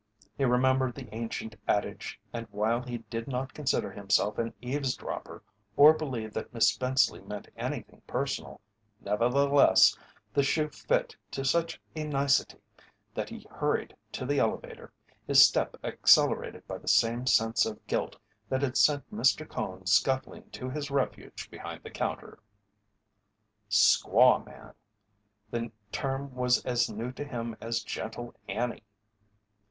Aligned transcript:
He 0.35 0.45
remembered 0.45 0.95
the 0.95 1.13
ancient 1.13 1.55
adage, 1.67 2.19
and 2.33 2.47
while 2.49 2.81
he 2.81 2.99
did 3.11 3.27
not 3.27 3.53
consider 3.53 3.91
himself 3.91 4.39
an 4.39 4.51
eavesdropper 4.59 5.43
or 5.77 5.93
believe 5.93 6.33
that 6.33 6.51
Miss 6.51 6.69
Spenceley 6.73 7.21
meant 7.21 7.49
anything 7.55 8.01
personal, 8.07 8.61
nevertheless 9.01 9.95
the 10.33 10.41
shoe 10.41 10.69
fit 10.69 11.15
to 11.29 11.45
such 11.45 11.79
a 11.95 12.03
nicety 12.03 12.57
that 13.13 13.29
he 13.29 13.45
hurried 13.51 13.95
to 14.13 14.25
the 14.25 14.39
elevator, 14.39 14.91
his 15.27 15.45
step 15.47 15.77
accelerated 15.83 16.67
by 16.67 16.79
the 16.79 16.87
same 16.87 17.27
sense 17.27 17.63
of 17.67 17.85
guilt 17.85 18.17
that 18.49 18.63
had 18.63 18.77
sent 18.77 19.07
Mr. 19.13 19.47
Cone 19.47 19.85
scuttling 19.85 20.49
to 20.49 20.67
his 20.67 20.89
refuge 20.89 21.47
behind 21.51 21.83
the 21.83 21.91
counter. 21.91 22.39
"Squaw 23.69 24.43
man" 24.43 24.73
the 25.51 25.71
term 25.91 26.33
was 26.33 26.65
as 26.65 26.89
new 26.89 27.11
to 27.11 27.23
him 27.23 27.55
as 27.61 27.83
"Gentle 27.83 28.33
Annie." 28.49 28.81